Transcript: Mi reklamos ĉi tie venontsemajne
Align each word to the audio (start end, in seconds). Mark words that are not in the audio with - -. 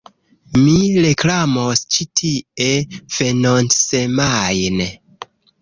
Mi 0.59 0.77
reklamos 1.11 1.83
ĉi 1.97 2.07
tie 2.21 2.71
venontsemajne 3.19 4.93